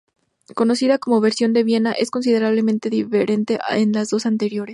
Conocida 0.55 0.97
como 0.97 1.21
"Versión 1.21 1.53
de 1.53 1.63
Viena", 1.63 1.91
es 1.91 2.09
considerablemente 2.09 2.89
diferente 2.89 3.59
de 3.69 3.85
las 3.85 4.09
dos 4.09 4.25
anteriores. 4.25 4.69